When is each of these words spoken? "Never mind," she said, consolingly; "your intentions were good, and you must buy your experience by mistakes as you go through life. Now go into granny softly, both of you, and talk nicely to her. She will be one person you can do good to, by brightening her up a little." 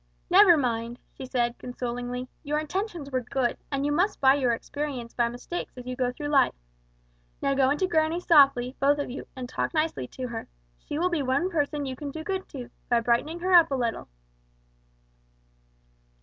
"Never 0.31 0.57
mind," 0.57 0.97
she 1.13 1.27
said, 1.27 1.59
consolingly; 1.59 2.27
"your 2.41 2.57
intentions 2.57 3.11
were 3.11 3.21
good, 3.21 3.55
and 3.71 3.85
you 3.85 3.91
must 3.91 4.19
buy 4.19 4.33
your 4.33 4.51
experience 4.51 5.13
by 5.13 5.29
mistakes 5.29 5.77
as 5.77 5.85
you 5.85 5.95
go 5.95 6.11
through 6.11 6.29
life. 6.29 6.55
Now 7.39 7.53
go 7.53 7.69
into 7.69 7.85
granny 7.85 8.19
softly, 8.19 8.75
both 8.79 8.97
of 8.97 9.11
you, 9.11 9.27
and 9.35 9.47
talk 9.47 9.75
nicely 9.75 10.07
to 10.07 10.29
her. 10.29 10.47
She 10.79 10.97
will 10.97 11.11
be 11.11 11.21
one 11.21 11.51
person 11.51 11.85
you 11.85 11.95
can 11.95 12.09
do 12.09 12.23
good 12.23 12.49
to, 12.49 12.71
by 12.89 12.99
brightening 13.01 13.41
her 13.41 13.53
up 13.53 13.69
a 13.69 13.75
little." 13.75 14.07